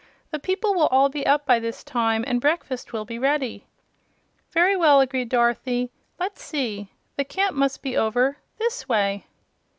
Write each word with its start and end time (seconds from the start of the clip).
"The 0.31 0.39
people 0.39 0.73
will 0.73 0.87
all 0.87 1.09
be 1.09 1.27
up 1.27 1.45
by 1.45 1.59
this 1.59 1.83
time 1.83 2.23
and 2.25 2.41
breakfast 2.41 2.91
will 2.91 3.05
be 3.05 3.19
ready." 3.19 3.67
"Very 4.49 4.75
well," 4.75 4.99
agreed 4.99 5.29
Dorothy. 5.29 5.91
"Let's 6.19 6.41
see 6.41 6.89
the 7.17 7.23
camp 7.23 7.55
must 7.55 7.83
be 7.83 7.95
over 7.95 8.37
this 8.57 8.89
way." 8.89 9.27